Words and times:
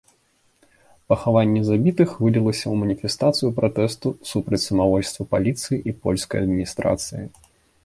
Пахаванне 1.11 1.61
забітых 1.67 2.09
вылілася 2.23 2.63
ў 2.67 2.75
маніфестацыю 2.85 3.49
пратэсту 3.61 4.15
супраць 4.33 4.63
самавольства 4.67 5.29
паліцыі 5.37 5.77
і 5.93 5.97
польскай 6.07 6.39
адміністрацыі. 6.49 7.23